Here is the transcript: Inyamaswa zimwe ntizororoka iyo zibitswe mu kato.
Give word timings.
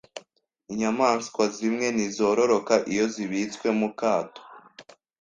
Inyamaswa 0.71 1.43
zimwe 1.55 1.85
ntizororoka 1.95 2.73
iyo 2.91 3.05
zibitswe 3.13 3.67
mu 3.79 3.89
kato. 3.99 4.41